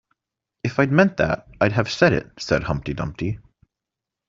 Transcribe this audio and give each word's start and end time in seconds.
‘If 0.63 0.79
I’d 0.79 0.91
meant 0.91 1.17
that, 1.17 1.47
I’d 1.61 1.73
have 1.73 1.87
said 1.91 2.11
it,’ 2.11 2.31
said 2.39 2.63
Humpty 2.63 2.95
Dumpty. 2.95 3.37